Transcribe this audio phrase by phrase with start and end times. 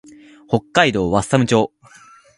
[0.47, 1.71] 北海道和寒町